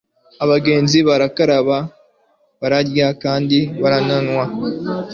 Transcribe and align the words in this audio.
abagenzi 0.43 0.97
barakaraba, 1.07 1.77
bararya 2.61 3.07
kandi 3.23 3.57
baranywa 3.81 4.45